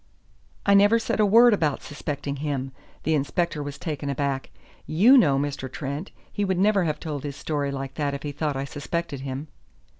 [0.65, 2.71] "I never said a word about suspecting him."
[3.03, 4.49] The inspector was taken aback.
[4.87, 5.71] "You know, Mr.
[5.71, 9.19] Trent, he would never have told his story like that if he thought I suspected
[9.21, 9.47] him."